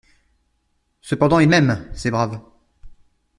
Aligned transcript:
Cependant 1.01 1.37
ils 1.39 1.47
m'aiment, 1.47 1.87
ces 1.93 2.09
braves! 2.09 2.41